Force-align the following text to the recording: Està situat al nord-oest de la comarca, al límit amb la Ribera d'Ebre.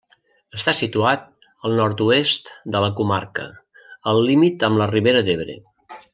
Està 0.59 0.71
situat 0.77 1.27
al 1.69 1.75
nord-oest 1.79 2.49
de 2.77 2.81
la 2.85 2.89
comarca, 3.01 3.45
al 4.13 4.23
límit 4.31 4.67
amb 4.71 4.83
la 4.83 4.89
Ribera 4.95 5.23
d'Ebre. 5.29 5.61